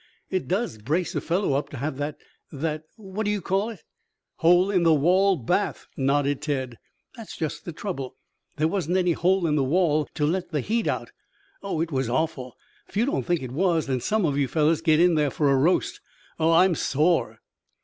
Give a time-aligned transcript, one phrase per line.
[0.31, 2.17] "It does brace a fellow up to have that
[2.51, 3.83] that what do you call it?"
[4.37, 6.79] "Hole In The Wall bath," nodded Ned.
[7.15, 8.15] "That's just the trouble.
[8.55, 11.11] There wasn't any hole in the wall to let the heat out.
[11.61, 12.55] Oh, it was awful.
[12.89, 15.51] If you don't think it was, then some of you fellows get in there for
[15.51, 16.01] a roast.
[16.39, 17.37] Oh, I'm sore!"